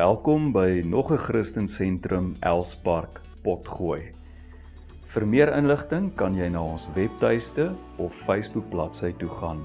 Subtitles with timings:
[0.00, 4.00] Welkom by nog 'n Christen Sentrum Elspark Potgooi.
[5.12, 9.60] Vir meer inligting kan jy na ons webtuiste of Facebook bladsy toe gaan.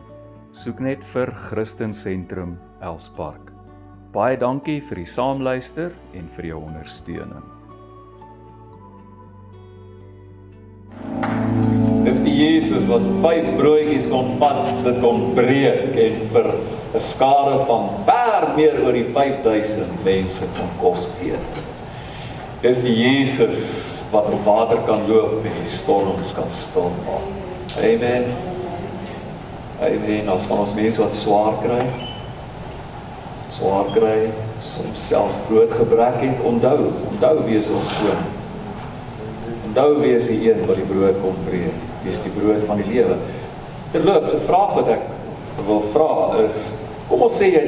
[0.52, 3.52] Soek net vir Christen Sentrum Elspark.
[4.12, 7.46] Baie dankie vir die saamluister en vir jou ondersteuning.
[12.04, 16.52] Dis die Jesus wat vyf broodjies kon vat, dit kon breek en vir
[16.94, 17.90] 'n skare van
[18.36, 21.38] ver meer oor die 5000 mense kon kos gee.
[22.64, 23.62] Dis die Jesus
[24.12, 27.32] wat op water kan loop en die storms kan stil maak.
[27.84, 28.30] Amen.
[29.84, 30.30] Amen.
[30.32, 31.84] Ons van ons mense wat swaar kry,
[33.52, 34.30] swaar kry,
[34.64, 38.32] soms selfs broodgebrek het, onthou, onthou wie is ons koning.
[39.68, 41.84] Onthou wie is die een wat die brood kom breek.
[42.06, 43.20] Wie is die brood van die lewe?
[43.92, 45.04] Terloops, 'n vraag wat ek
[45.68, 46.72] wil vra is
[47.10, 47.64] Kom ons sê jy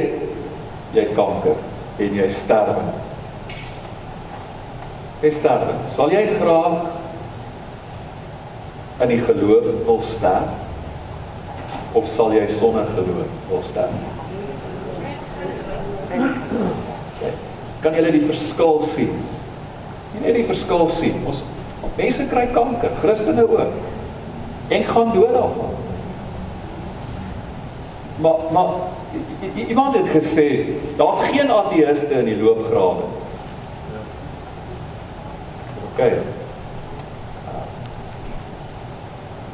[0.97, 1.57] jy kanker
[2.01, 2.77] en jy sterf.
[5.21, 5.73] Jy sterf.
[5.89, 6.85] Sal jy graag
[9.01, 13.93] in die geloof wil sterf of sal jy sonder geloof wil sterf?
[17.81, 19.13] Kan jy die verskil sien?
[20.15, 21.21] Jy net die verskil sien.
[21.29, 21.43] Ons
[21.97, 23.73] mense kry kanker, Christene ook.
[24.73, 25.75] En gaan dood daarvan.
[28.17, 28.65] Maar maar
[29.67, 30.65] iemand het gesê
[30.95, 33.03] daar's geen ateïste in die loopgrawe.
[35.91, 36.01] OK.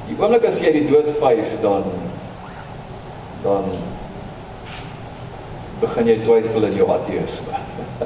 [0.07, 1.83] Die oomblik as jy die dood face dan
[3.43, 3.67] dan
[5.83, 7.59] begin jy twyfel in jou ateïsme.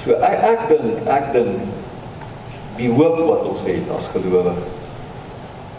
[0.00, 1.56] so ek ek dink ek dink
[2.76, 4.79] die hoop wat ons het as gelowiges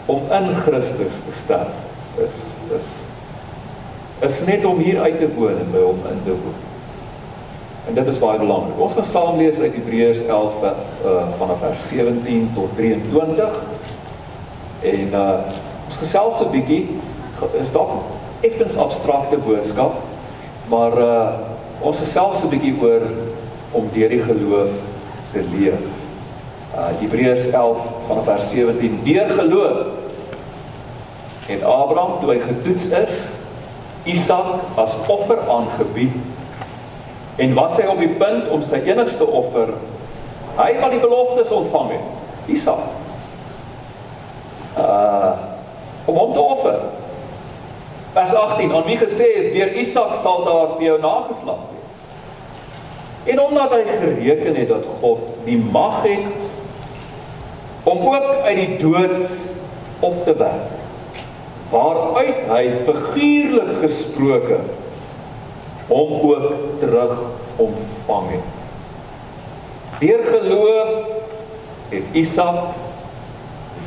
[0.06, 1.68] om in Christus te sterf
[2.18, 2.34] is
[2.76, 2.90] is
[4.22, 6.60] is net om hier uit te woon en by hom in te woon.
[7.88, 8.78] En dit is baie belangrik.
[8.78, 13.56] Ons gaan saam lees uit Hebreërs 11 uh, vanaf vers 17 tot 23.
[14.92, 15.26] En uh
[15.86, 16.82] ons gesels 'n bietjie
[17.60, 17.90] is dalk
[18.40, 19.98] effens abstrakte boodskap,
[20.70, 21.28] maar uh
[21.80, 23.02] ons gesels 'n bietjie oor
[23.70, 24.70] om deur die geloof
[25.32, 25.91] te leef.
[26.72, 29.78] Uh Hebreërs 11 vanaf vers 17 deur geloof
[31.46, 33.18] en Abraham toe hy getoets is
[34.08, 36.16] Isak as offer aangebied
[37.36, 39.74] en was hy op die punt om sy enigste offer
[40.56, 42.84] hy wat die beloftes ontvang het Isak
[44.80, 45.50] uh
[46.04, 46.78] om hom te offer.
[48.12, 52.00] Vers 18 aan wie gesê is deur Isak sal daar vir jou nageslag wees.
[53.32, 56.51] En omdat hy gereken het dat God die mag het
[57.82, 59.26] om ook uit die dood
[60.00, 60.70] op te wek
[61.72, 64.58] waaruit hy figuurlik gesproke
[65.88, 67.14] hom ook terug
[67.56, 68.50] ontvang het.
[70.02, 70.90] Deur geloof
[71.92, 72.74] het Isak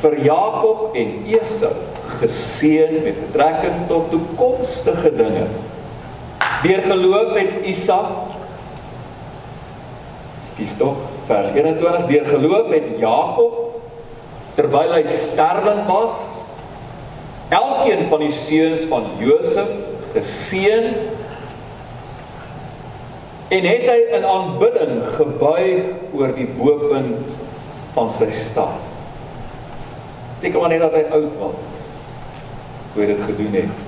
[0.02, 1.74] vir Jakob en Esau
[2.20, 5.48] geseën met betrekking tot toekomstige dinge.
[6.64, 8.12] Deur geloof het Isak
[10.46, 13.65] Skus tog vers 21 deur geloof het Jakob
[14.56, 16.16] terwyl hy sterwend was
[17.54, 19.70] elkeen van die seuns van Josef
[20.16, 20.88] geseën
[23.56, 27.36] en het hy in aanbidding gebuig oor die bopunt
[27.96, 28.80] van sy staf.
[30.42, 31.60] Dink maar net dat hy oud was.
[32.94, 33.84] Hoe hy dit gedoen het.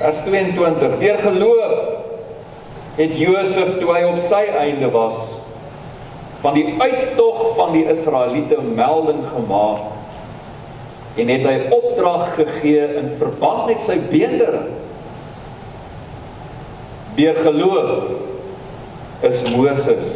[0.00, 1.76] Vers 22: Deur geloof
[2.96, 5.36] het Josef toe hy op sy einde was
[6.40, 9.80] van die uittog van die Israeliete melding gemaak
[11.16, 14.68] en het hy opdrag gegee in verband met sy beendering.
[17.16, 20.10] Deur geloof is Moses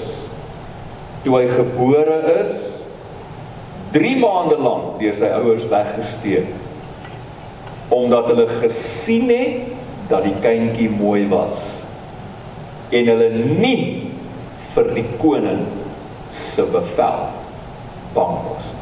[1.24, 2.52] toe hy gebore is
[3.94, 6.48] 3 maande lank deur sy ouers weggesteek
[7.90, 9.72] omdat hulle gesien het
[10.10, 11.64] dat die kindjie mooi was
[12.94, 13.80] en hulle nie
[14.74, 15.64] vir die koning
[16.30, 17.26] se bevel
[18.14, 18.74] bang was.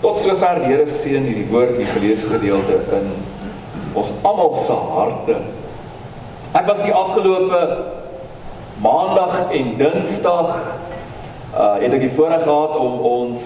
[0.00, 3.08] Tot sover die Here seën hierdie woord hier gelees gedeelte in
[3.98, 5.38] ons almal se harte.
[6.56, 7.62] Ek was die afgelope
[8.84, 10.52] maandag en dinsdag
[11.58, 13.42] uh het ek die voorreg gehad om ons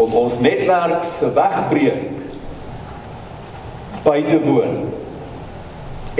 [0.00, 2.08] om ons netwerk se wegbreek
[4.04, 4.76] by te woon.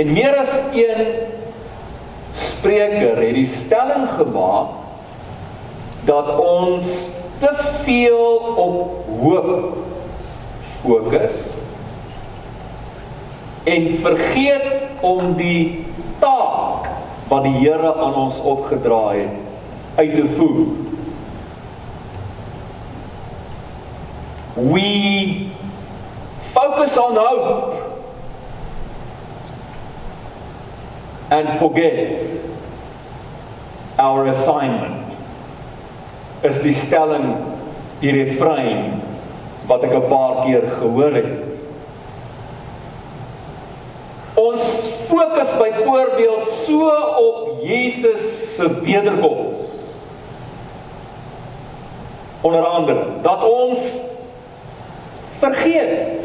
[0.00, 1.04] En meer as een
[2.36, 4.79] spreker het die stelling gemaak
[6.04, 7.08] dat ons
[7.38, 7.50] te
[7.82, 9.76] veel op hoop
[10.80, 11.50] fokus
[13.64, 15.86] en vergeet om die
[16.18, 16.88] taak
[17.28, 19.36] wat die Here aan ons opgedra het
[19.94, 20.66] uit te voer.
[24.54, 25.50] We
[26.52, 27.76] focus on hope
[31.30, 32.18] and forget
[33.98, 35.09] our assignment.
[36.46, 37.34] Is die stelling
[38.00, 39.00] die refrein
[39.68, 41.60] wat ek 'n paar keer gehoor het.
[44.34, 49.58] Ons fokus byvoorbeeld so op Jesus se wederkoms.
[52.40, 53.78] Onder andere dat ons
[55.38, 56.24] vergeet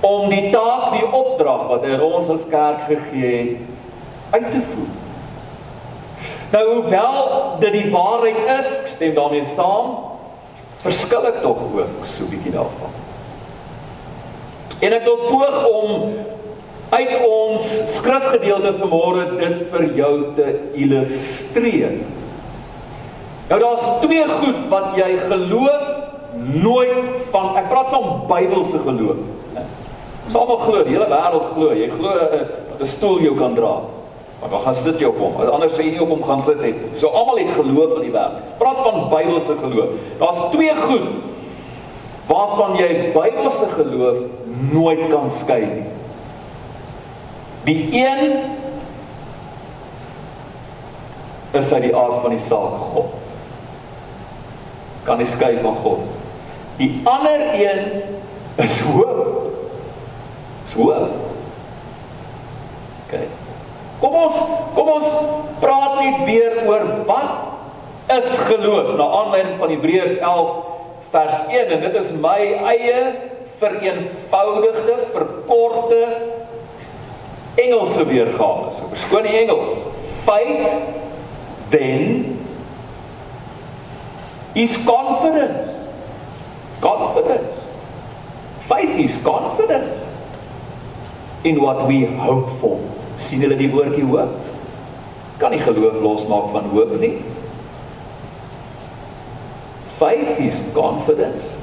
[0.00, 3.68] om die taak, die opdrag wat hy ons as kerk gegee het
[4.30, 4.99] uit te voer.
[6.50, 7.18] Nou hoewel
[7.62, 9.92] dit die waarheid is, ek stem daarmee saam,
[10.82, 12.92] verskil ek tog ook so 'n bietjie daarvan.
[14.80, 16.12] En ek wil poog om
[16.90, 17.62] uit ons
[17.94, 22.00] skrifgedeelte vanmôre dit vir jou te illustreer.
[23.50, 25.86] Nou daar's twee goed wat jy geloof
[26.62, 29.22] nooit van ek praat van Bybelse geloof.
[30.24, 32.46] Ons almal glo, die hele wêreld glo, jy glo eh,
[32.80, 33.80] 'n stoel jou kan dra.
[34.40, 35.36] Maar dan gaan sit jy op hom.
[35.52, 36.76] Anders sê jy nie op hom gaan sit het.
[36.96, 38.40] So almal het geloof in die wêreld.
[38.58, 39.98] Praat van Bybelse geloof.
[40.18, 41.08] Daar's twee goed
[42.30, 44.16] waarvan jy Bybelse geloof
[44.72, 45.88] nooit kan skei nie.
[47.64, 48.38] Die een
[51.50, 53.12] is uit die aard van die saak God.
[55.04, 56.06] Kan nie skei van God.
[56.78, 58.02] Die ander een
[58.56, 59.52] is hoop.
[60.68, 61.12] Is hoop.
[63.06, 63.26] Okay.
[64.00, 64.36] Kom ons
[64.74, 65.08] kom ons
[65.60, 70.54] praat net weer oor wat is geloof na aanleiding van Hebreërs 11
[71.12, 72.38] vers 1 en dit is my
[72.72, 73.00] eie
[73.60, 76.00] vereenvoudigde verkorte
[77.60, 78.70] Engelse weergawe.
[78.72, 79.74] So verskoon die Engels.
[80.24, 80.70] Faith
[81.74, 82.38] then
[84.56, 85.74] is confidence.
[86.80, 87.66] Confidence.
[88.70, 90.00] Faith is confidence
[91.42, 92.78] in what we hope for
[93.20, 94.36] sien hulle die woordjie hoop?
[95.40, 97.18] Kan nie geloof losmaak van hoop nie.
[100.00, 101.56] Faith is confidence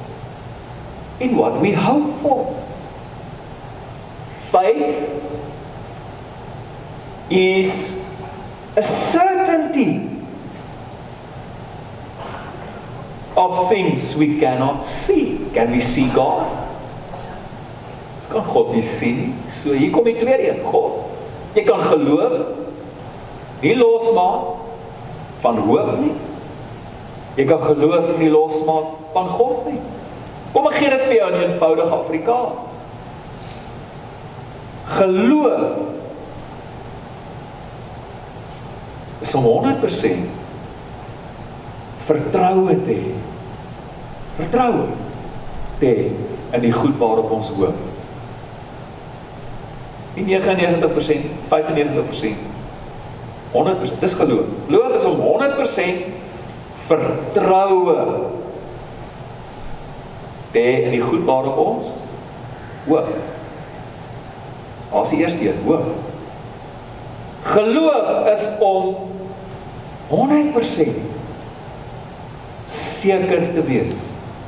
[1.20, 2.54] in what we hope for.
[4.52, 5.10] Faith
[7.30, 8.04] is
[8.76, 10.10] a certainty
[13.36, 15.50] of things we cannot see.
[15.54, 16.46] Can we see God?
[18.18, 19.34] Ons kan God nie sien nie.
[19.50, 21.07] So hier kom die tweede een, God.
[21.58, 22.34] Jy kan geloof
[23.64, 24.62] nie losmaak
[25.42, 26.14] van hoop nie.
[27.38, 29.80] Jy kan geloof nie losmaak van God nie.
[30.54, 32.78] Kom ek gee dit vir jou in eenvoudige Afrikaans.
[34.98, 35.66] Geloof
[39.26, 40.30] is om 100%
[42.08, 43.18] vertroue te hê.
[44.38, 44.86] Vertroue
[45.82, 46.10] te hê
[46.54, 47.97] in die goed waarop ons hoop.
[50.18, 52.36] Nie 99%, 95%.
[53.52, 54.00] 100%.
[54.00, 54.46] Dis geloof.
[54.68, 55.82] Geloof is om 100%
[56.88, 58.06] vertroue
[60.52, 61.92] te in die goed waarop ons
[62.88, 63.10] hoop.
[64.96, 65.84] As die eerste een, hoop.
[67.48, 68.96] Geloof is om
[70.10, 71.00] 100%
[72.68, 74.00] seker te wees.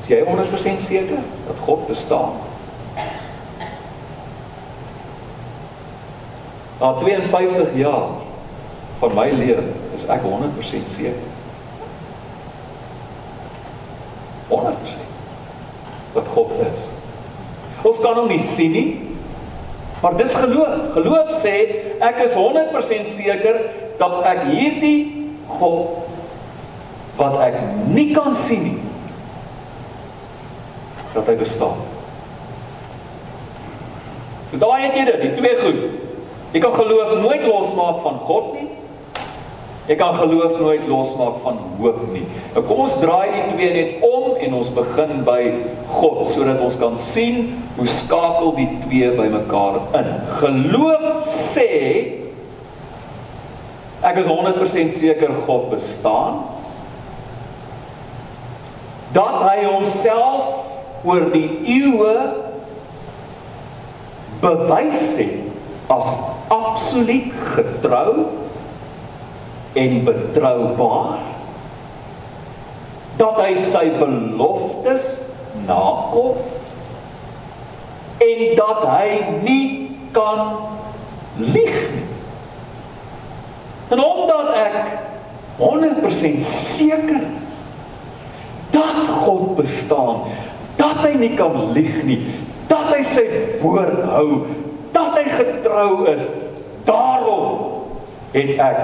[0.02, 2.40] Is jy 100% seker dat God bestaan?
[6.80, 8.10] Na 52 jaar
[9.00, 9.64] van my lewe
[9.96, 11.28] is ek 100% seker.
[14.50, 15.08] 100%
[16.14, 16.88] dat God is.
[17.86, 18.90] Ons kan hom nie sien nie.
[20.00, 20.92] Maar dis geloof.
[20.96, 21.56] Geloof sê
[22.00, 23.62] ek is 100% seker
[24.00, 25.00] dat ek hierdie
[25.60, 26.08] God
[27.20, 27.58] wat ek
[27.92, 28.78] nie kan sien nie
[31.14, 31.80] dat hy bestaan.
[34.50, 35.99] So daai het jy dit, die twee goed.
[36.53, 38.70] Jy kan geloof nooit losmaak van God nie.
[39.89, 42.22] Jy kan geloof nooit losmaak van hoop nie.
[42.53, 45.39] Nou kom ons draai die twee net om en ons begin by
[45.89, 50.12] God sodat ons kan sien hoe skakel die twee bymekaar in.
[50.38, 51.70] Geloof sê
[54.06, 56.44] ek is 100% seker God bestaan.
[59.18, 62.13] Dat hy homself oor die eeue
[64.46, 65.49] bewys het
[65.89, 66.17] as
[66.53, 68.13] absoluut getrou
[69.74, 71.17] en betroubaar
[73.19, 75.08] dat hy sy beloftes
[75.67, 76.38] nakom
[78.24, 79.10] en dat hy
[79.43, 79.65] nie
[80.15, 80.55] kan
[81.39, 82.05] lieg nie.
[83.89, 84.77] En omdat ek
[85.60, 87.25] 100% seker
[88.72, 90.29] dat God bestaan,
[90.79, 92.22] dat hy nie kan lieg nie,
[92.69, 93.25] dat hy sy
[93.63, 94.43] woord hou,
[95.39, 96.27] getrou is,
[96.88, 97.79] daarom
[98.36, 98.79] het ek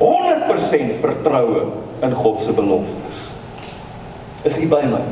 [0.00, 1.66] 100% vertroue
[2.02, 3.28] in God se beloftes.
[4.42, 5.02] Is u by my?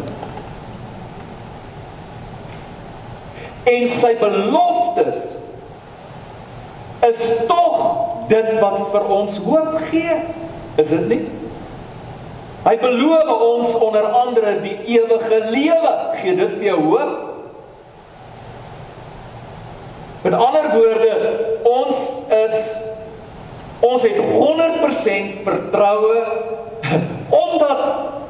[3.71, 5.37] En sy beloftes
[7.07, 7.77] is tog
[8.31, 10.17] dit wat vir ons hoop gee.
[10.81, 11.23] Is dit nie?
[12.65, 15.93] Hy beloof ons onder andere die ewige lewe.
[16.21, 17.30] Gee dit vir jou hoop?
[20.23, 21.13] Met ander woorde,
[21.63, 21.95] ons
[22.29, 22.77] is
[23.81, 26.25] ons het 100% vertroue
[27.45, 27.79] omdat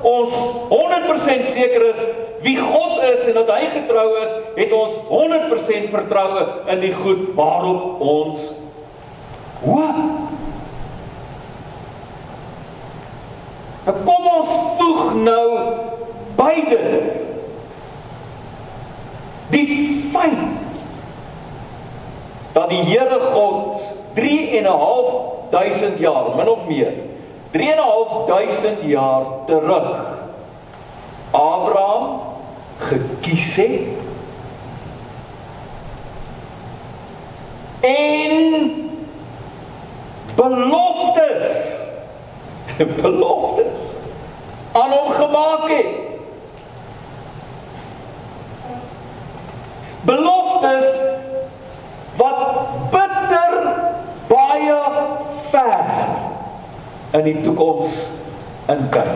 [0.07, 0.37] ons
[0.71, 2.05] 100% seker is
[2.41, 7.27] wie God is en dat hy getrou is, het ons 100% vertroue in die goed
[7.35, 8.47] waarop ons
[9.65, 9.99] hoop.
[13.85, 15.45] Nou kom ons voeg nou
[16.39, 17.19] by dit.
[19.51, 19.69] Die
[20.15, 20.60] feit
[22.53, 23.77] dat die Here God
[24.15, 25.07] 3 en 'n half
[25.51, 26.93] duisend jaar, min of meer,
[27.51, 30.19] 3 en 'n half duisend jaar terug
[31.31, 32.21] Abraham
[32.79, 33.81] gekies het
[37.81, 38.75] en
[40.35, 41.79] beloftes
[43.03, 43.81] beloftes
[44.73, 45.87] aan hom gemaak het.
[50.01, 51.01] Beloftes
[52.21, 52.41] wat
[52.93, 53.57] bitter
[54.31, 54.81] baie
[55.51, 55.91] ver
[57.19, 57.97] in die toekoms
[58.71, 59.13] inkyk.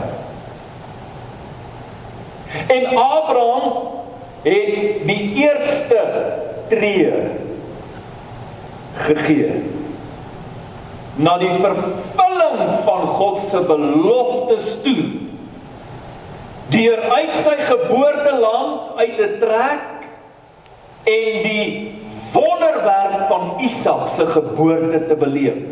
[2.75, 3.65] En Abraham
[4.45, 6.01] het die eerste
[6.73, 7.13] tree
[9.05, 9.63] gegee
[11.15, 15.03] na die vervulling van God se beloftes toe
[16.75, 19.91] deur uit sy geboorteland uit te trek
[21.11, 21.67] en die
[22.35, 25.63] wonderwerk van Isak se geboorte te beleef.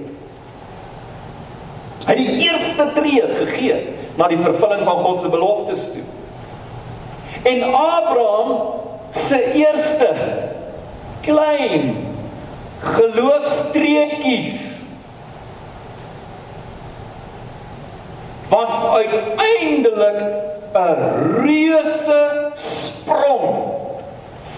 [2.06, 3.78] Hy het die eerste tree gegee
[4.18, 6.02] na die vervulling van God se beloftes toe.
[7.42, 8.58] En Abraham
[9.10, 10.10] se eerste
[11.22, 11.96] klein
[12.82, 14.58] geloofstreekies
[18.48, 20.22] was uiteindelik
[20.74, 20.96] 'n
[21.42, 23.64] reuse sprong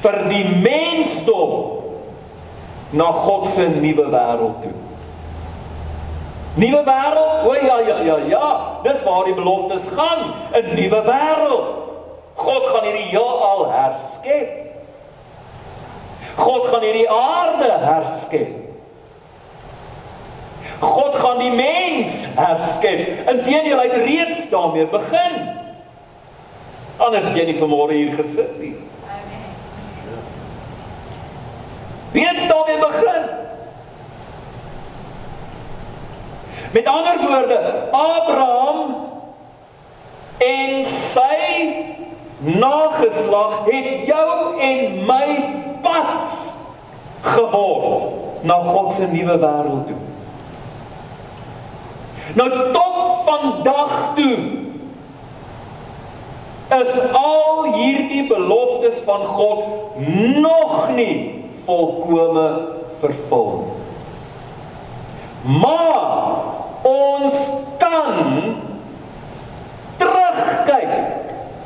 [0.00, 1.83] vir die mensdom
[2.94, 4.74] na God se nuwe wêreld toe.
[6.54, 7.46] Nuwe wêreld?
[7.46, 8.50] O ja ja ja ja,
[8.82, 11.90] dis waar die beloftes gaan, 'n nuwe wêreld.
[12.34, 14.50] God gaan hierdie heelal herskep.
[16.34, 18.54] God gaan hierdie aarde herskep.
[20.80, 23.28] God gaan die mens herskep.
[23.30, 25.38] Inteendeel hy het reeds daarmee begin.
[26.96, 28.74] Anders het jy nie vanmôre hier gesit nie.
[32.14, 33.22] Het daarmee begin?
[36.70, 38.96] Met ander woorde, Abraham
[40.38, 41.74] en sy
[42.36, 45.28] nageslag het jou en my
[45.82, 46.30] pad
[47.20, 48.02] geword
[48.42, 50.00] na God se nuwe wêreld toe.
[52.34, 54.38] Nou tot vandag toe
[56.74, 59.64] is al hierdie beloftes van God
[60.42, 62.48] nog nie volkome
[63.00, 63.76] vervul.
[65.44, 66.30] Maar
[66.88, 68.54] ons kan
[70.00, 70.94] terugkyk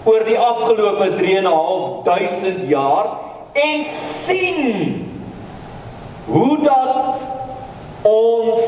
[0.09, 3.13] oor die afgelope 3.500 jaar
[3.59, 3.85] en
[4.25, 5.07] sien
[6.29, 7.23] hoe dat
[8.09, 8.67] ons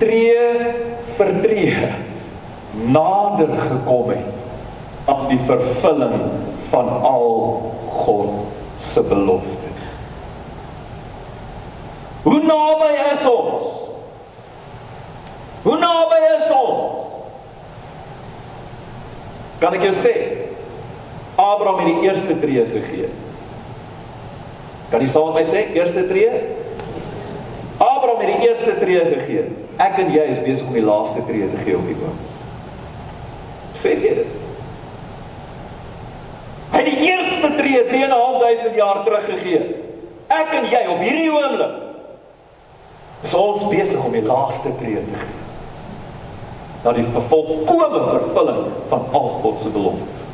[0.00, 0.48] tree
[1.18, 1.92] vir tree
[2.74, 6.18] nader gekom het aan die vervulling
[6.72, 7.30] van al
[8.02, 9.82] God se beloftes.
[12.22, 13.62] Hoe naby is ons?
[15.62, 17.00] Hoe naby is ons?
[19.60, 20.14] Kan ek jou sê?
[21.40, 23.10] Abraham het die eerste tree gegee.
[24.92, 26.44] Kan jy saam met my sê eerste tree?
[27.80, 29.48] Abraham het die eerste tree gegee.
[29.82, 32.18] Ek en jy is besig om die laaste tree te gee op die boom.
[33.80, 34.40] Sê jy dit?
[36.74, 39.62] Hy het die eerste tree 3.500 jaar terug gegee.
[40.32, 41.80] Ek en jy op hierdie oomblik
[43.24, 45.42] is ons besig om die laaste tree te gee.
[46.84, 50.24] Na die volkomme vervulling van al God se beloftes.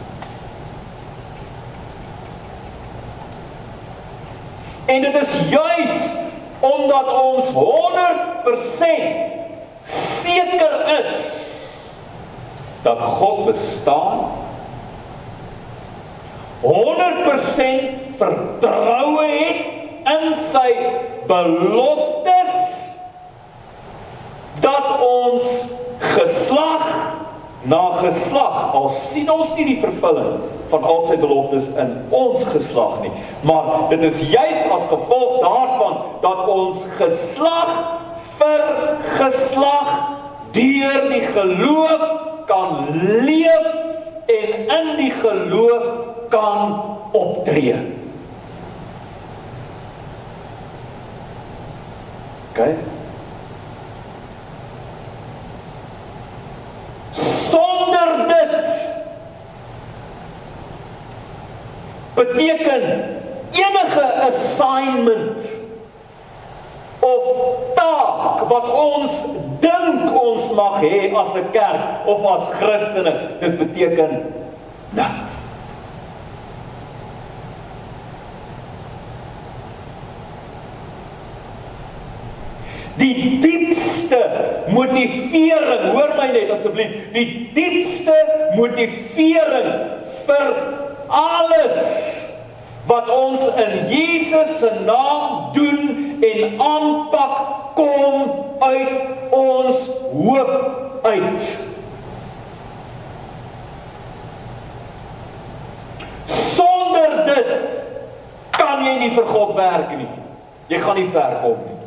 [4.90, 6.08] En dit is juis
[6.60, 7.54] omdat ons 100%
[9.86, 11.14] seker is
[12.82, 14.18] dat God bestaan
[16.62, 19.60] 100% vertroue het
[20.10, 20.68] in sy
[21.28, 22.56] beloftes
[24.60, 25.48] dat ons
[25.98, 26.86] geslag
[27.62, 30.40] na geslag al sien ons nie die vervulling
[30.72, 33.12] van al sy beloftes in ons geslag nie
[33.48, 37.72] maar dit is juis as gevolg daarvan dat ons geslag
[38.40, 38.64] vir
[39.18, 39.90] geslag
[40.56, 42.06] deur die geloof
[42.48, 42.88] kan
[43.28, 43.68] leef
[44.30, 46.82] en in die geloof kan
[47.12, 47.74] optree.
[52.50, 52.58] OK?
[57.10, 58.66] Sonder dit
[62.14, 62.82] beteken
[63.50, 65.40] enige assignment
[66.98, 67.22] of
[67.74, 69.24] taak wat ons
[69.60, 74.12] dink ons mag hê as 'n kerk of as Christene, dit beteken
[74.90, 75.38] niks.
[83.00, 84.20] Die diepste
[85.08, 87.26] motivering, hoor my net asseblief, die
[87.56, 88.14] diepste
[88.56, 89.70] motivering
[90.26, 90.50] vir
[91.10, 91.80] alles
[92.90, 97.34] wat ons in Jesus se naam doen en aanpak
[97.74, 98.30] kom
[98.60, 100.54] uit ons hoop
[101.02, 101.50] uit.
[106.26, 107.76] Sonder dit
[108.56, 110.10] kan jy nie vir God werk nie.
[110.70, 111.79] Jy gaan nie ver kom nie.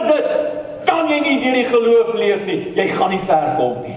[0.00, 2.60] Sonder dit kan jy nie deur die geloof leef nie.
[2.76, 3.96] Jy gaan nie ver kom nie.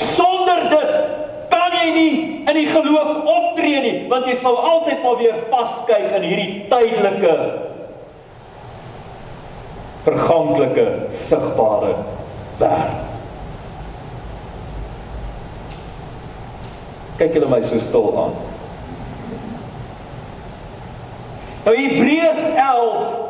[0.00, 0.92] Sonder dit
[1.52, 2.14] kan jy nie
[2.46, 7.34] in die geloof optree nie, want jy sal altyd maar weer vaskyk in hierdie tydelike
[10.06, 11.96] verganklike sigbare
[12.60, 13.04] wêreld.
[17.16, 18.34] Kyk julle my so stil aan.
[21.66, 23.25] Nou Hebreërs 11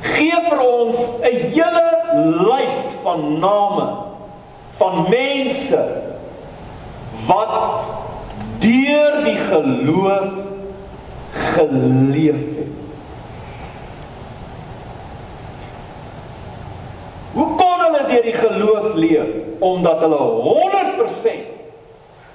[0.00, 1.86] gee vir ons 'n hele
[2.48, 3.86] lys van name
[4.78, 5.80] van mense
[7.26, 7.80] wat
[8.58, 10.30] deur die geloof
[11.30, 12.74] geleef het.
[17.32, 19.30] Hoe kon hulle deur die geloof leef?
[19.58, 21.57] Omdat hulle 100%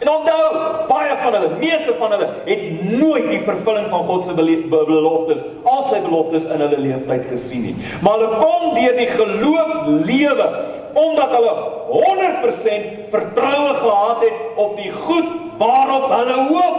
[0.03, 2.63] En onthou, baie van hulle, meeste van hulle het
[2.99, 7.75] nooit die vervulling van God se beloftes, al sy beloftes in hulle lewenstyd gesien nie.
[8.03, 9.71] Maar hulle kon deur die geloof
[10.09, 10.49] lewe
[10.93, 11.53] omdat hulle
[11.93, 16.77] 100% vertroue gehad het op die goed waarop hulle hoop.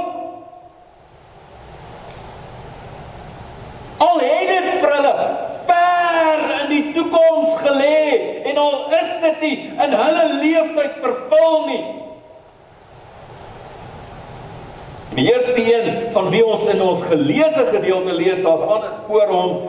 [4.05, 5.17] Al het dit vir hulle
[5.65, 7.99] ver in die toekoms gelê
[8.53, 11.85] en al is dit nie in hulle lewenstyd vervul nie.
[15.15, 19.69] Die eerste een van wie ons in ons geleesde gedeelte lees, daar's aan voor hom.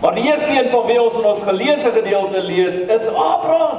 [0.00, 3.78] Maar die eerste een van wie ons in ons geleesde gedeelte lees, is Abraham.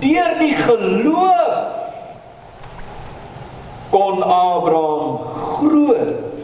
[0.00, 1.78] Deur die geloof
[3.90, 6.40] kon Abraham groot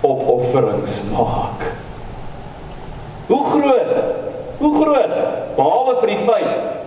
[0.00, 1.68] opofferings maak.
[3.26, 3.92] Hoe groot?
[4.58, 5.14] Hoe groot?
[5.56, 6.81] Behalwe vir die feit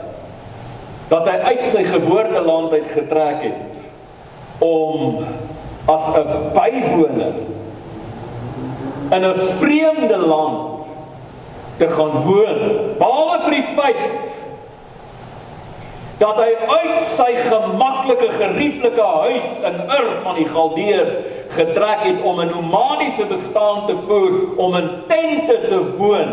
[1.07, 5.19] dat hy uit sy geboorteland uit getrek het om
[5.85, 7.35] as 'n bywoner
[9.11, 10.81] in 'n vreemde land
[11.77, 12.59] te gaan woon.
[12.97, 14.31] Behalwe vir die feit
[16.17, 21.11] dat hy uit sy gemaklike gerieflike huis in Ur van die Galdeërs
[21.57, 26.31] getrek het om 'n nomadiese bestaan te voer om in tente te woon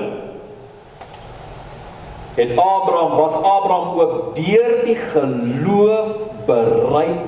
[2.34, 6.08] het Abraham was Abraham ook deur die geloof
[6.46, 7.20] bereid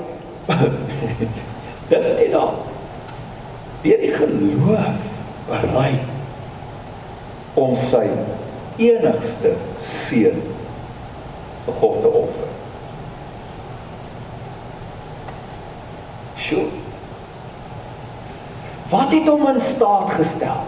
[1.91, 2.55] dit het dan
[3.83, 4.89] deur die geloof
[5.49, 6.13] bereid
[7.55, 8.09] om sy
[8.77, 10.41] enigste seun
[11.65, 12.49] vir God te offer.
[16.37, 16.67] Sjoe.
[18.91, 20.67] Wat het hom in staat gestel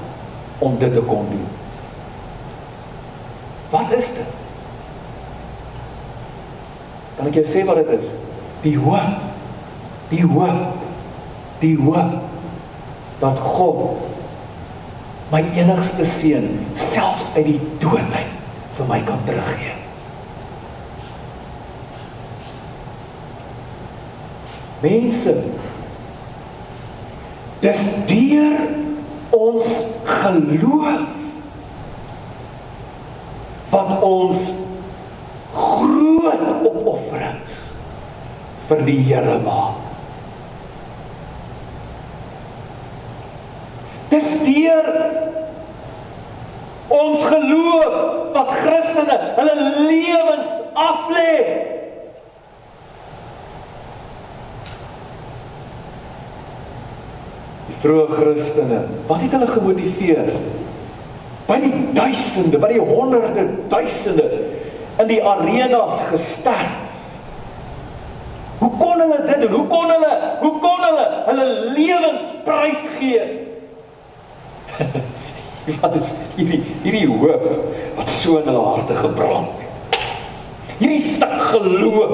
[0.59, 1.49] om dit te kon doen?
[3.77, 4.33] Wat is dit?
[7.17, 8.13] Kan ek jou sê wat dit is?
[8.65, 9.21] Die hoop.
[10.13, 10.81] Die hoop.
[11.61, 12.17] Die hoop
[13.21, 14.05] dat God
[15.33, 18.35] my enigste seun selfs uit die dood uit
[18.77, 19.73] vir my kan teruggee.
[24.85, 25.33] Mense
[27.65, 28.59] Dis deur
[29.35, 29.71] ons
[30.05, 31.16] geloof
[33.87, 34.47] wat ons
[35.55, 37.59] groot opofferings
[38.67, 39.83] vir die Here maak.
[44.11, 44.91] Dis deur
[46.97, 47.97] ons geloof
[48.35, 51.33] wat Christene hulle lewens aflê
[57.83, 60.31] vroeë Christene, wat het hulle gemotiveer?
[61.47, 64.27] By die duisende, by die honderde duisende
[64.99, 66.83] in die arenas gesterf.
[68.59, 69.53] Hoe kon hulle dit doen?
[69.53, 73.23] Hoe kon hulle, hoe kon hulle hulle lewens prys gee?
[75.83, 77.43] Wat is hierdie hierdie hoop
[77.99, 79.97] wat so in hulle harte gebrand het?
[80.79, 82.13] Hierdie stuk geloof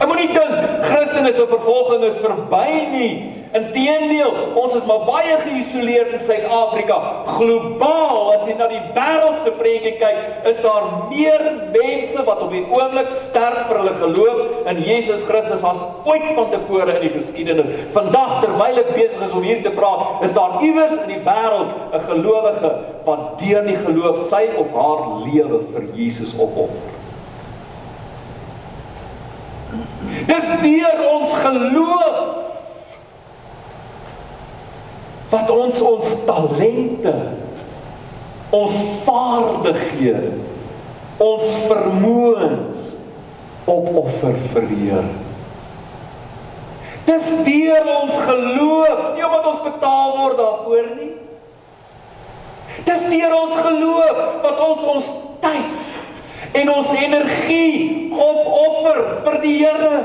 [0.00, 3.10] Ek moenie dink Christene se vervolging is verby nie.
[3.50, 6.96] Inteendeel, ons is maar baie geïsoleerd in Suid-Afrika.
[7.26, 11.42] Globaal, as jy na die wêreld se prentjie kyk, is daar meer
[11.74, 16.94] mense wat op die oomblik sterf vir hulle geloof in Jesus Christus as ooit vantevore
[16.94, 17.72] in die geskiedenis.
[17.96, 21.74] Vandag terwyl ek besig is om hier te praat, is daar iewers in die wêreld
[21.90, 22.70] 'n gelowige
[23.08, 26.94] wat deur die geloof sy of haar lewe vir Jesus opoffer.
[30.26, 32.49] Dis deur ons geloof
[35.30, 37.14] wat ons ons talente,
[38.50, 40.32] ons vaardighede,
[41.22, 42.86] ons vermoëns
[43.70, 45.10] opoffer vir die Here.
[47.06, 51.12] Dis deur ons geloof, nie omdat ons betaal word daarvoor nie.
[52.86, 55.10] Dis deur ons geloof wat ons ons
[55.42, 60.02] tyd en ons energie opoffer vir die Here.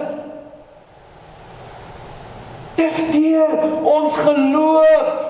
[2.75, 3.53] Dis deur
[3.95, 4.74] ons geloof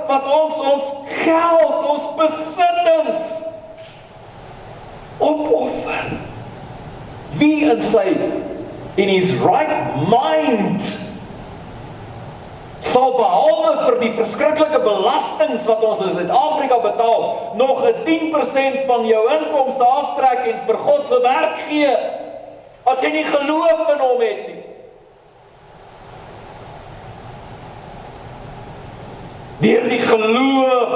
[0.07, 0.91] wat ons ons
[1.23, 3.31] geld, ons besittings
[5.17, 6.13] opoffer.
[7.39, 8.05] Wie in sy
[8.95, 10.83] in his right mind
[12.85, 17.25] sal behalwe vir die verskriklike belastings wat ons in Suid-Afrika betaal,
[17.59, 21.91] nog 'n 10% van jou inkomste aftrek en vir God se werk gee
[22.85, 24.64] as jy nie geloof in hom het nie.
[29.65, 30.91] Deur die geloof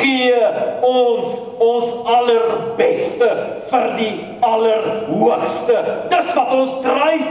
[0.00, 0.38] gee
[0.82, 3.28] ons ons allerbeste
[3.70, 5.84] vir die allerhoogste.
[6.10, 7.28] Dis wat ons dryf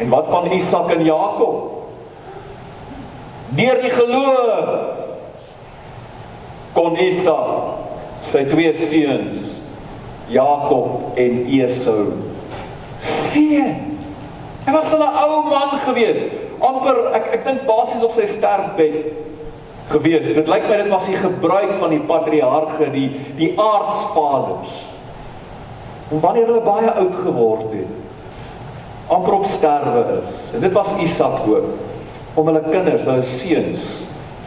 [0.00, 1.70] En wat van Isak en Jakob?
[3.48, 4.68] Deur die geloof
[6.72, 9.58] kon Isak sy twee seuns
[10.32, 12.06] Jakob en Esau
[12.96, 13.74] sien.
[14.64, 16.22] Hy was 'n ou man gewees,
[16.60, 19.00] amper ek ek dink basies op sy sterfbed
[19.90, 20.28] gewees.
[20.28, 24.76] Dit lyk my dit was die gebruik van die patriarge, die die aardsvaders.
[26.10, 27.90] En wanneer hulle baie oud geword het,
[29.10, 30.50] amper op sterwe is.
[30.54, 31.70] En dit was Isak ook
[32.34, 33.84] om hulle kinders, hulle seuns.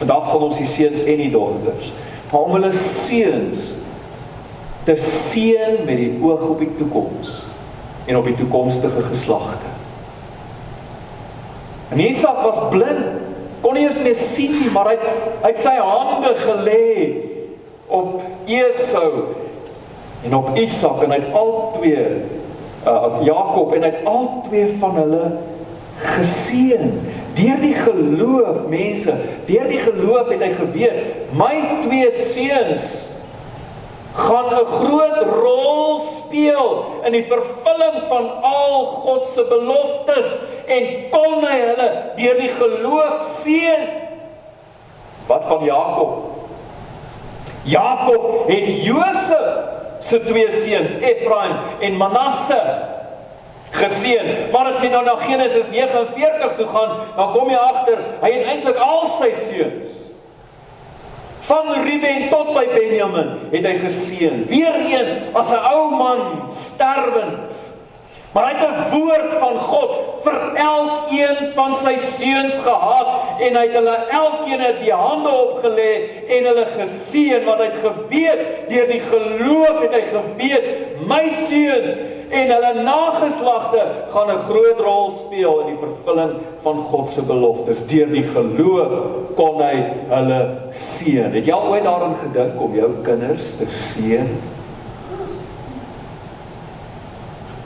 [0.00, 1.92] Vandag sal ons die seuns en die dogters,
[2.30, 3.72] maar om hulle seuns
[4.84, 7.38] te seën met die oog op die toekoms
[8.04, 9.73] en op die toekomstige geslagte.
[11.94, 13.04] En Isak was blind,
[13.62, 14.96] kon nie eens meer sien nie, maar hy
[15.44, 16.88] hy het sy hande gelê
[17.86, 18.18] op
[18.50, 19.10] Esau
[20.26, 22.02] en op Isak en hy het al twee
[22.84, 25.22] uh Jakob en hy het al twee van hulle
[26.02, 26.90] geseën.
[27.38, 29.14] Deur die geloof mense
[29.46, 31.54] deur die geloof het hy geweet my
[31.86, 33.13] twee seuns
[34.14, 41.42] gaan 'n groot rol speel in die vervulling van al God se beloftes en kon
[41.42, 43.88] hy hulle deur die geloof seën.
[45.26, 46.30] Wat van Jakob?
[47.62, 49.46] Jakob het Josef
[50.00, 52.60] se twee seuns, Efraim en Manasse
[53.70, 54.50] geseën.
[54.52, 58.46] Maar as jy nou na Genesis 49 toe gaan, dan kom jy agter hy het
[58.46, 60.03] eintlik al sy seuns
[61.44, 64.44] van Ruben tot by Benjamin het hy geseën.
[64.48, 67.52] Weereens as 'n ou man sterwend
[68.34, 69.90] Maar hy het 'n woord van God
[70.22, 73.06] vir elkeen van sy seuns gehad
[73.38, 75.92] en hy het hulle elkeen die hande opgelê
[76.28, 80.64] en hulle geseën want hy het geweet deur die geloof het hy geweet
[81.06, 81.94] my seuns
[82.30, 86.32] en hulle nageslagte gaan 'n groot rol speel in die vervulling
[86.62, 88.92] van God se beloftes deur die geloof
[89.34, 89.76] kon hy
[90.08, 91.32] hulle seën.
[91.32, 94.28] Het jy al ooit daaraan gedink om jou kinders te seën?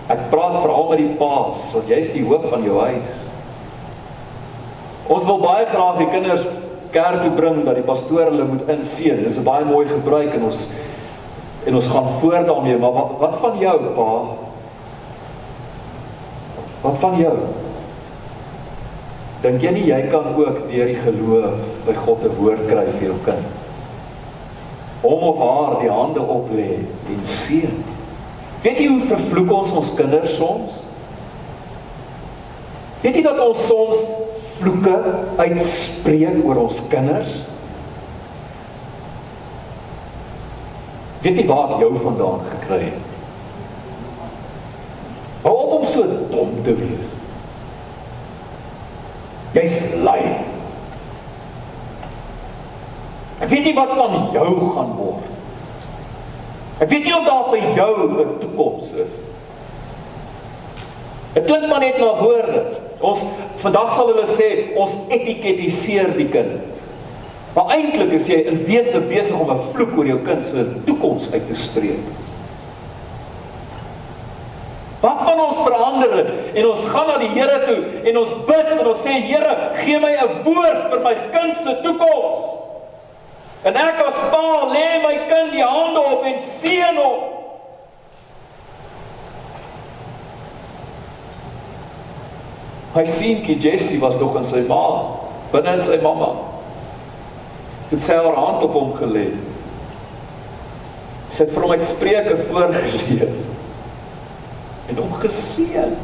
[0.08, 3.24] Ek praat veral met die paas, want jy's die hoof van jou huis.
[5.08, 6.44] Ons wil baie graag die kinders
[6.92, 9.22] kerk toe bring dat die pastoor hulle moet inseën.
[9.22, 10.68] Dis 'n baie mooi gebruik en ons
[11.66, 14.47] en ons gaan voort daarmee, maar wat, wat van jou pa?
[16.80, 17.34] Wat van jou?
[19.42, 23.08] Dink jy nie jy kan ook deur die geloof by God 'n woord kry vir
[23.08, 23.46] jou kind?
[25.00, 27.84] Om of haar die hande op lê en seën.
[28.62, 30.80] Weet jy hoe vervloek ons ons kinders soms?
[33.02, 34.00] Weet jy dat ons soms
[34.58, 34.96] vloeke
[35.36, 37.44] uitspreek oor ons kinders?
[41.22, 43.06] Weet jy waar jou vandaan gekry het?
[45.42, 47.16] Hou op om so dom te wees.
[49.56, 50.20] Jy's lui.
[53.38, 55.24] Ek weet nie wat van jou gaan word.
[56.78, 59.14] Ek weet nie of daar vir jou 'n toekoms is.
[61.34, 62.62] Dit klink maar net na woorde.
[63.00, 63.24] Ons
[63.62, 66.82] vandag sal hulle sê ons etiketiseer die kind.
[67.54, 71.32] Maar eintlik is jy in wese besig om 'n vloek oor jou kind se toekoms
[71.32, 72.04] uit te spreek.
[75.00, 75.38] Wat van
[75.98, 79.56] verander en ons gaan na die Here toe en ons bid en ons sê Here,
[79.82, 82.36] gee my 'n woord vir my kind se toekoms.
[83.64, 87.18] En ek as pa lê my kind die hande op en seën hom.
[92.94, 95.14] Hy seentjie Jessie was nog in sy ma,
[95.52, 96.32] binne in sy mamma.
[97.90, 99.28] Het sy haar hand op hom gelê.
[101.28, 103.47] Sy het vir hom uit Spreuke voorgelees.
[104.88, 105.96] En hom geseën.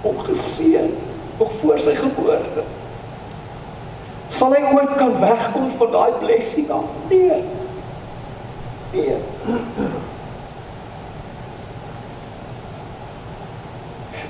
[0.00, 0.94] Hom geseën
[1.38, 2.64] nog voor sy geboorte.
[4.32, 6.88] Sal hy ooit kan wegkom van daai blessing af?
[7.10, 7.42] Nee.
[8.92, 9.20] Nee.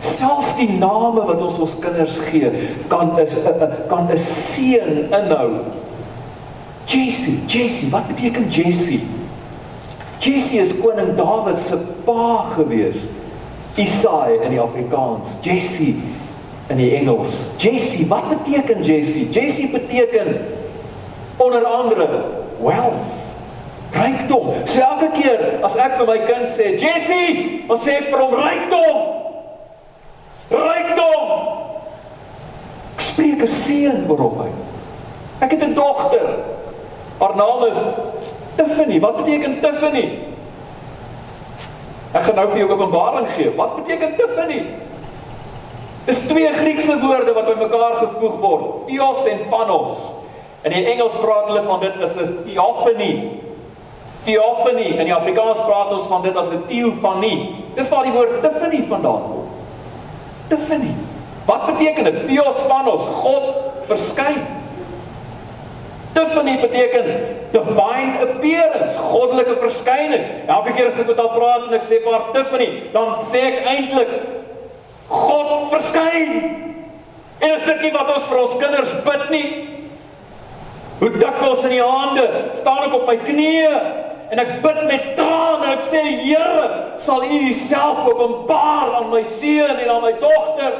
[0.03, 2.51] selfs die name wat ons ons kinders gee
[2.91, 3.33] kan is
[3.91, 5.51] kan 'n seën inhou.
[6.85, 9.01] Jesse, Jesse, wat beteken Jesse?
[10.23, 13.07] Jesse is koning Dawid se pa gewees.
[13.77, 15.97] Isai in die Afrikaans, Jesse
[16.71, 17.51] in die Engels.
[17.59, 19.27] Jesse, wat beteken Jesse?
[19.33, 20.37] Jesse beteken
[21.37, 22.07] onder andere
[22.61, 23.11] wealth.
[23.93, 24.55] Rykdom.
[24.65, 27.25] So elke keer as ek vir my kind sê Jesse,
[27.69, 29.21] dan sê ek vir hom rykdom
[30.53, 31.29] rykdom.
[32.95, 34.61] Ek spreek 'n seën oor hom uit.
[35.41, 36.29] Ek het 'n dogter.
[37.19, 37.79] Haar naam is
[38.57, 39.01] Tiffany.
[39.01, 40.07] Wat beteken Tiffany?
[42.13, 43.53] Ek gaan nou vir jou openbaring gee.
[43.57, 44.65] Wat beteken Tiffany?
[46.05, 48.65] Dis twee Griekse woorde wat bymekaar gevoeg word.
[48.89, 50.11] Theos en panos.
[50.63, 53.13] In die Engels praat hulle van dit as 'n theophany.
[54.25, 54.89] Theophany.
[54.99, 57.65] In die Afrikaans praat ons van dit as 'n theophanie.
[57.75, 59.49] Dis waar die woord Tiffany vandaan kom.
[60.49, 60.95] Tiffany.
[61.45, 62.27] Wat beteken dit?
[62.27, 63.43] Theospanos, God
[63.87, 64.43] verskyn.
[66.13, 67.07] Tiffany beteken
[67.53, 70.25] divine appearance, goddelike verskyning.
[70.47, 73.45] Elke keer as ek met haar praat en ek sê vir haar Tiffany, dan sê
[73.49, 74.13] ek eintlik
[75.09, 76.33] God verskyn.
[77.43, 79.47] En is dit nie wat ons vir ons kinders bid nie?
[81.01, 83.73] Hoe dikwels in die aande staan ek op my knieë
[84.33, 86.69] en ek bid met trane en ek sê Here,
[87.03, 90.77] sal U Uself openbaar aan my seun en aan my dogter.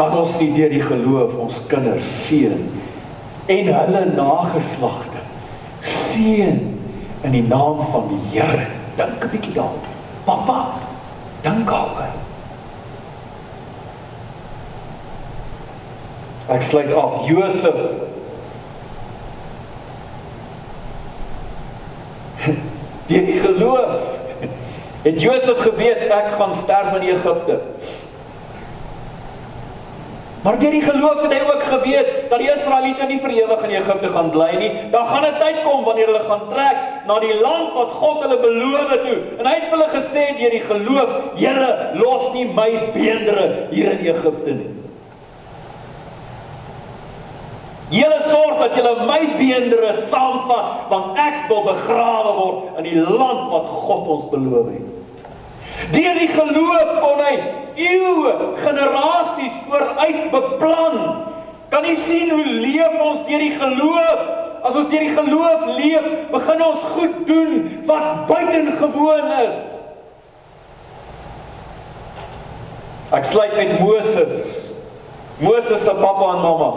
[0.00, 2.56] Kan ons nie deur die geloof ons kinders seën
[3.52, 5.20] en hulle nageslagte
[5.84, 6.60] seën
[7.28, 8.66] in die naam van die Here.
[8.96, 9.90] Dink 'n bietjie daaroor.
[10.24, 10.58] Pappa,
[11.44, 12.16] dink daaroor.
[16.48, 17.76] Ek sluit af Josef
[23.10, 23.92] Deur die geloof
[25.02, 27.60] het Josef geweet ek gaan sterf in Egipte.
[30.42, 33.74] Maar deur die geloof het hy ook geweet dat die Israeliete nie vir ewig in
[33.76, 34.70] Egipte gaan bly nie.
[34.90, 36.76] Daar gaan 'n tyd kom wanneer hulle gaan trek
[37.06, 39.18] na die land wat God hulle beloof het toe.
[39.38, 43.90] En hy het vir hulle gesê deur die geloof, Here, los nie my beendere hier
[43.90, 44.70] in Egipte nie.
[47.90, 53.50] Julle sorg dat julle my beendere saamvat want ek wil begrawe word in die land
[53.50, 55.26] wat God ons beloof het.
[55.90, 57.34] Deur die geloof kon hy
[57.88, 60.96] eeue generasies vooruit beplan.
[61.70, 64.22] Kan jy sien hoe leef ons deur die geloof?
[64.60, 67.52] As ons deur die geloof leef, begin ons goed doen
[67.88, 69.60] wat buitengewoon is.
[73.16, 74.34] Ek sluit met Moses.
[75.40, 76.70] Moses se pappa en mamma.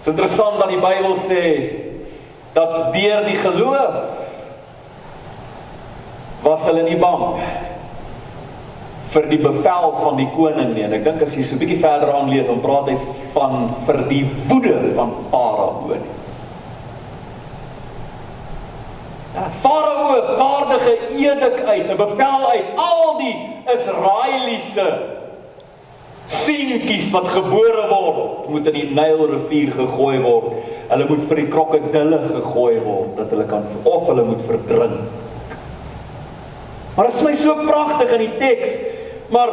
[0.00, 1.44] Dit is interessant dat die Bybel sê
[2.56, 4.00] dat deur die geloof
[6.42, 7.36] was hulle nie bang
[9.10, 10.84] vir die bevel van die koning nie.
[10.86, 12.96] En ek dink as jy so 'n bietjie verder aan lees, dan praat hy
[13.34, 16.00] van vir die woede van Farao nie.
[19.34, 23.36] Ja, Farao vaardige edik uit, 'n bevel uit al die
[23.74, 24.86] Israeliese
[26.26, 30.54] seentjies wat gebore word, moet in die Nylrivier gegooi word.
[30.90, 35.00] Hulle moet vir die krokodille gegooi word dat hulle kan of hulle moet verdrink.
[36.96, 38.78] Maar dit is my so pragtig in die teks
[39.30, 39.48] Maar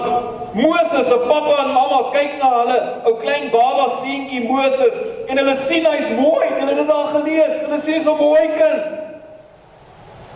[0.53, 4.95] Moses se pappa en mamma kyk na hulle ou klein baba seentjie Moses
[5.29, 6.47] en hulle sien hy's mooi.
[6.55, 7.59] Hulle het dit daar gelees.
[7.61, 8.95] Hulle sê so mooi kind.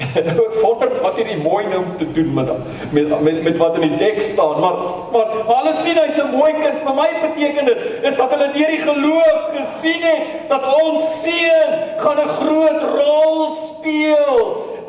[0.22, 2.50] ek wonder wat hierdie mooi nou te doen met
[2.94, 4.60] met met, met wat in die teks staan.
[4.62, 4.78] Maar
[5.14, 6.78] maar, maar hulle sien hy's 'n mooi kind.
[6.86, 11.72] Vir my beteken dit is dat hulle deur die geloof gesien het dat ons seun
[11.98, 14.38] gaan 'n groot rol speel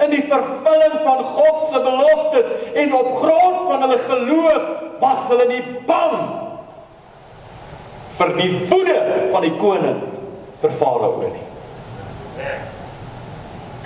[0.04, 4.62] in die vervulling van God se beloftes en op grond van hulle geloof
[5.02, 6.16] was hulle nie bang
[8.18, 8.98] vir die woede
[9.32, 10.00] van die koning
[10.62, 11.46] vir Farao nie.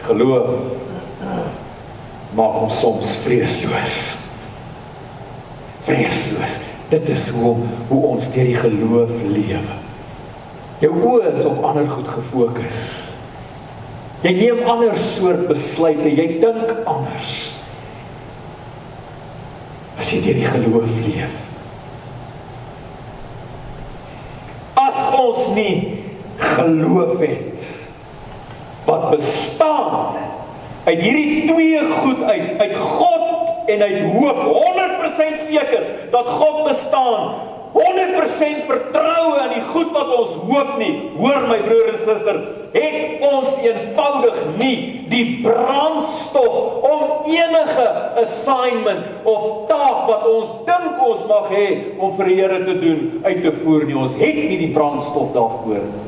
[0.07, 0.51] Geloof
[2.37, 3.97] maak ons soms vreesloos.
[5.87, 6.61] Vreesloos.
[6.91, 7.57] Dit is hoe
[7.89, 9.81] hoe ons deur die geloof lewe.
[10.83, 12.83] Jou oë is op ander goed gefokus.
[14.25, 17.35] Jy neem ander soort besluite, jy dink anders.
[20.01, 21.43] As jy deur die geloof leef.
[24.81, 25.77] As ons nie
[26.37, 27.67] geloof het
[28.87, 30.15] wat bestaan
[30.87, 37.56] uit hierdie twee goed uit, uit God en uit hoop, 100% seker dat God bestaan
[37.77, 40.93] 100% vertroue in die goed wat ons hoop nie.
[41.19, 42.39] Hoor my broer en suster,
[42.73, 44.77] het ons eenvoudig nie
[45.13, 47.87] die brandstof om enige
[48.23, 51.67] assignment of taak wat ons dink ons mag hê
[52.01, 53.99] om vir die Here te doen uit te voer nie.
[54.07, 56.05] Ons het nie die brandstof daarvoor nie.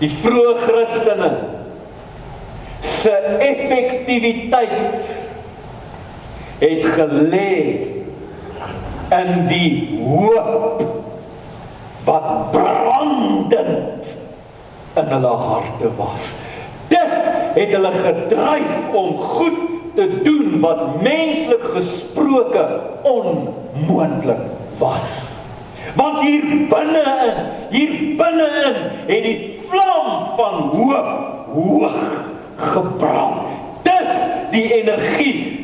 [0.00, 1.30] Die vroeë Christene
[2.84, 3.12] se
[3.44, 5.33] effektiwiteit
[6.58, 7.54] het gelê
[9.10, 10.82] in die hoop
[12.04, 14.16] wat brandend
[14.94, 16.34] in hulle harte was.
[16.88, 17.14] Dit
[17.54, 19.60] het hulle gedryf om goed
[19.94, 24.42] te doen wat menslik gesproke onmoontlik
[24.78, 25.18] was.
[25.94, 27.36] Want hier binne-in,
[27.70, 31.10] hier binne-in het die vlam van hoop
[31.54, 31.98] hoog
[32.56, 33.42] gebrand.
[33.82, 34.10] Dis
[34.50, 35.63] die energie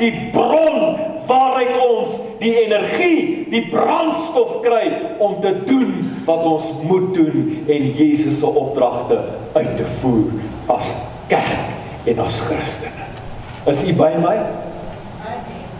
[0.00, 0.96] die bron
[1.30, 4.86] waaruit ons die energie, die brandstof kry
[5.22, 5.92] om te doen
[6.26, 9.20] wat ons moet doen en Jesus se opdragte
[9.52, 10.40] uit te voer
[10.72, 10.94] as
[11.30, 13.08] kerk en as Christene.
[13.70, 14.36] Is u by my?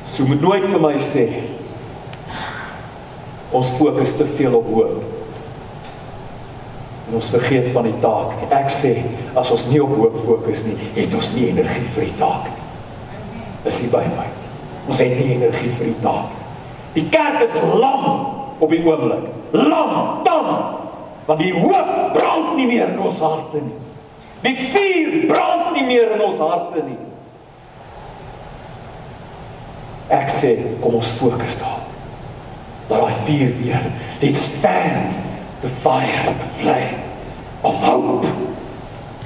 [0.04, 1.26] So moet nooit vir my sê
[3.56, 5.00] ons fokus te veel op hoop.
[7.09, 8.37] En ons vergeet van die taak.
[8.54, 8.94] Ek sê
[9.35, 12.60] as ons nie op hoop fokus nie, het ons nie energie vir die taak nie
[13.64, 14.27] is hier by my.
[14.88, 16.33] Ons het nie energie vir die taak.
[16.94, 18.07] Die kerk is lam
[18.59, 19.29] op die oomblik.
[19.55, 20.49] Lam, tam.
[21.27, 23.77] Want die hoop brand nie meer in ons harte nie.
[24.40, 26.99] Die vuur brand nie meer in ons harte nie.
[30.11, 31.85] Ek sê, kom ons fokus daar.
[32.90, 33.85] Laat daai vuur weer.
[34.23, 35.12] Let's fan
[35.62, 36.99] the fire, the flame
[37.62, 38.27] of hope.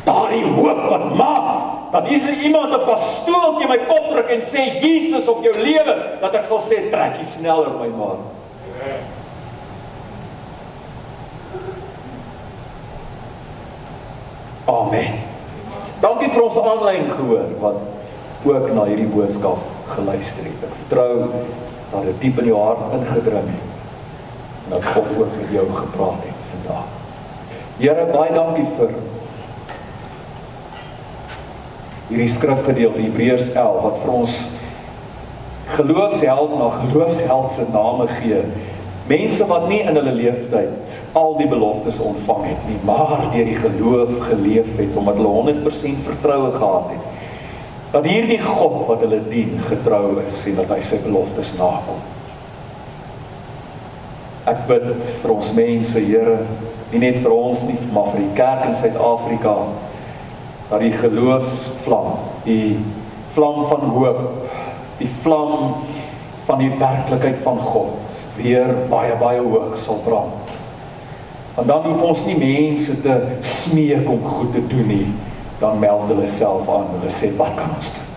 [0.05, 4.43] Daai hoop wat maak dat hier is iemand 'n pastool teen my kop druk en
[4.43, 8.19] sê Jesus op jou lewe dat ek sal sê trek jy sneller my man.
[14.65, 15.13] Amen.
[16.01, 17.79] Dankie vir ons aanlyn gehoor wat
[18.45, 20.65] ook na hierdie boodskap geluister het.
[20.67, 21.31] Ek vertrou
[21.93, 23.73] dat dit diep in jou hart ingedring het
[24.65, 26.87] en dat God ook met jou gepraat het vandag.
[27.79, 28.91] Here, baie dankie vir
[32.09, 34.37] hierdie skrifgedeelte Hebreërs 11 wat vir ons
[35.75, 38.43] geloofsheld na geloofsheld se name gee.
[39.09, 43.59] Mense wat nie in hulle lewenstyd al die beloftes ontvang het nie, maar deur die
[43.61, 47.11] geloof geleef het omdat hulle 100% vertroue gehad het
[47.95, 52.01] dat hierdie God wat hulle dien getrou is en dat hy sy beloftes nakom.
[54.51, 54.89] Ek bid
[55.21, 56.41] vir ons mense, Here,
[56.91, 59.55] nie net vir ons nie, maar vir die kerk in Suid-Afrika
[60.71, 62.79] dat die geloofsvlam, die
[63.35, 64.23] vlam van hoop,
[64.99, 65.75] die vlam
[66.45, 68.01] van die werklikheid van God
[68.37, 70.57] weer baie baie hoog sal brand.
[71.55, 75.07] Want dan hoef ons nie mense te smeek om goed te doen nie.
[75.59, 76.87] dan meld hulle self aan.
[76.97, 78.11] Hulle sê wat kan ons doen?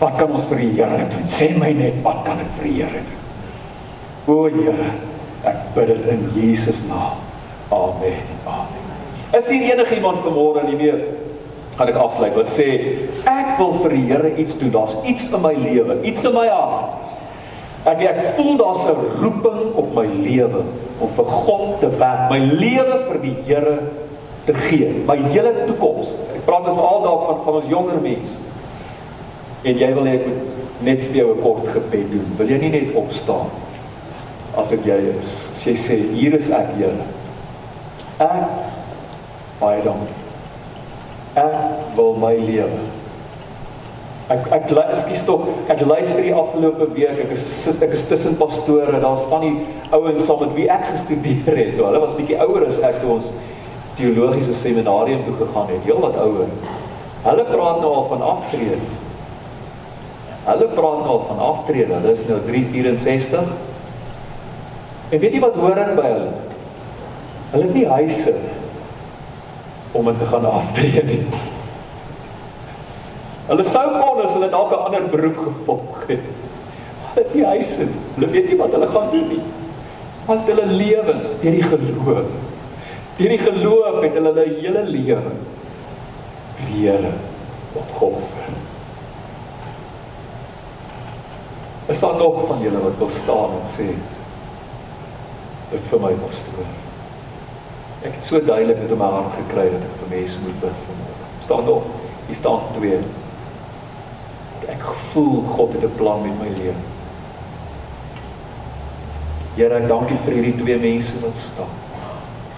[0.00, 1.26] Wat kan ons vir die Here doen?
[1.28, 3.24] Sê my net wat kan ek vir die Here doen?
[4.34, 4.90] O Here,
[5.48, 7.20] ek bid dit in Jesus naam.
[7.72, 8.20] Amen.
[8.50, 8.86] Amen.
[9.38, 10.98] Is hier enigiemand vanmôre nie meer
[11.80, 12.66] gaan ek afsluit wat sê
[13.24, 14.72] ek wil vir die Here iets doen.
[14.74, 16.98] Daar's iets in my lewe, iets in my hart.
[17.88, 20.60] Ek ek voel daar's 'n roeping op my lewe
[21.00, 23.78] om vir God te werk, my lewe vir die Here
[24.44, 26.18] te gee, my hele toekoms.
[26.36, 28.38] Ek praat nou veral dalk van van ons jonger mense.
[29.64, 32.28] En jy wil hê ek moet net vir jou 'n kort gebed doen.
[32.36, 33.48] Wil jy nie net opstaan
[34.56, 35.48] as dit jy is?
[35.52, 37.04] As jy sê hier is ek, Here.
[38.18, 38.48] Ek
[39.60, 40.19] baie dankie
[41.38, 42.80] ek wil my lewe.
[44.30, 48.36] Ek ek ekskuus tog, ek luister die afgelope week, ek is sit ek is tussen
[48.38, 49.54] pastore, daar's van die
[49.90, 51.72] ouens saam met wie ek gestudeer het.
[51.74, 53.32] Toe hulle was bietjie ouer as ek toe ons
[53.98, 56.52] teologiese seminarium toe gegaan het, heelwat ouer.
[57.24, 58.78] Hulle praat nou al van aftrede.
[60.46, 61.98] Hulle praat nou al van aftrede.
[61.98, 63.50] Hulle is nou 364.
[65.10, 66.32] En weet jy wat hoor ek by hulle?
[67.50, 68.59] Hulle het nie huise nie
[69.92, 71.22] om dit te gaan aftree nie.
[73.50, 76.28] Hulle sou kon as hulle dalk 'n ander beroep gevolg het.
[77.14, 78.02] Hulle het nie huise nie.
[78.14, 79.42] Hulle weet nie wat hulle gaan doen nie.
[80.26, 82.30] Want hulle lewens deur die geloof.
[83.16, 85.32] Deur die geloof het hulle hulle hele lewe
[86.60, 87.12] Here
[87.72, 88.52] opgeoffer.
[91.86, 93.88] Is daar nog van julle wat wil staan en sê
[95.70, 96.70] dit vir my pastoor?
[98.00, 100.84] Ek het so duidelik dit in my hart gekry dat ek vir mense moet bid
[100.86, 101.26] vanmôre.
[101.44, 101.88] Staan daar.
[102.28, 103.00] Hier staan twee.
[104.72, 106.80] Ek voel God het 'n plan met my lewe.
[109.56, 111.74] Here, ek dankie vir hierdie twee mense wat staan.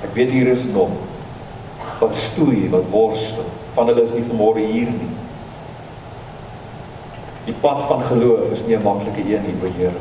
[0.05, 0.90] Ek weet hier is nog
[1.99, 3.45] wat stoei, wat worstel.
[3.74, 5.11] Van hulle is nie vanmôre hier nie.
[7.47, 9.99] Die pad van geloof is nie 'n maklike een nie, Here.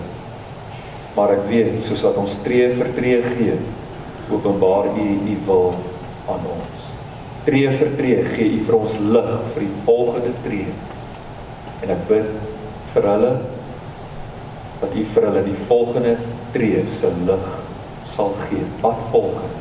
[1.16, 3.58] Maar ek weet soos wat ons tree vir tree gee,
[4.32, 5.74] openbaar u u wil
[6.30, 6.86] aan ons.
[7.46, 10.68] Tree vir tree gee u vir ons lig vir die volgende tree.
[11.82, 12.30] En ek bid
[12.94, 13.32] vir hulle
[14.82, 16.14] dat u vir hulle die volgende
[16.54, 17.50] tree se lig
[18.12, 18.64] sal gee.
[18.84, 19.60] Wat volgende?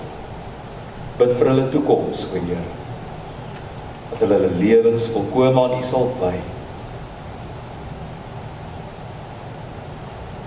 [1.21, 2.69] Bid vir hulle toekoms, o Heer.
[4.13, 6.37] Dat hulle hulle lewens volkome aan u sal wy.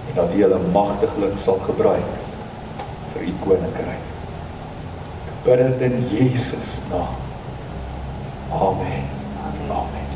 [0.10, 2.18] En dat u hulle magtiglik sal gebruik
[3.14, 4.13] vir u koninkryk
[5.44, 7.16] bid dit in Jesus naam.
[8.54, 9.04] Amen.
[9.70, 10.08] Amen.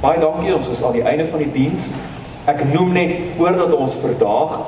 [0.00, 0.54] Baie dankie.
[0.56, 1.90] Ons is aan die einde van die diens.
[2.50, 4.58] Ek noem net voordat ons verdaag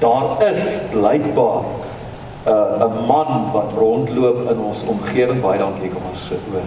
[0.00, 5.40] daar is blykbaar 'n uh, 'n man wat rondloop in ons omgewing.
[5.40, 6.66] Baie dankie kom ons sit oor.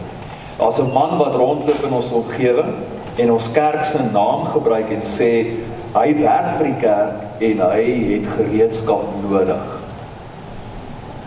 [0.57, 2.73] Daar's 'n man wat rondloop in ons omgewing
[3.15, 5.45] en ons kerk se naam gebruik en sê
[5.93, 7.83] hy werk vir die kerk en hy
[8.13, 9.82] het gereedskap nodig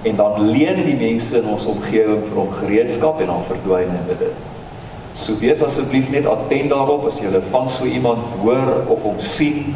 [0.02, 4.18] en dan leen die mense in ons omgewing vir hom gereedskap en dan verdwyn hulle
[4.20, 4.44] dit.
[5.16, 9.74] So wees asseblief net attent daarop as jy van so iemand hoor of hom sien,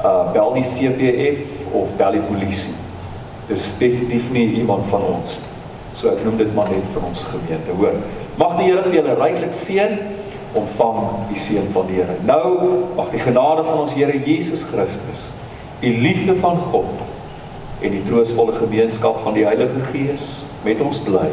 [0.00, 2.74] uh bel die CPF of bel die polisie.
[3.48, 5.38] Dis definitief nie iemand van ons.
[5.92, 7.96] So ek noem dit maar net vir ons gemeente, hoor.
[8.38, 9.98] Mag die Here vir julle ryklik seën
[10.56, 12.16] ontvang die seën van die Here.
[12.24, 12.44] Nou
[12.96, 15.28] mag die genade van ons Here Jesus Christus,
[15.82, 17.07] die liefde van God
[17.80, 20.30] en die troostvolle gemeenskap van die Heilige Gees
[20.64, 21.28] met ons bly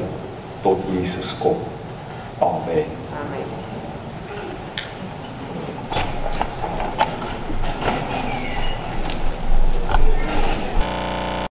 [0.66, 1.58] tot Jesus kom.
[2.40, 3.05] Amen.